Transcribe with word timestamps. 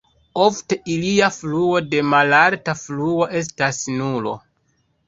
Ofte 0.45 0.77
ilia 0.93 1.27
fluo 1.35 1.83
de 1.91 2.01
malalta 2.15 2.77
fluo 2.83 3.31
estas 3.45 3.85
nulo. 4.01 4.37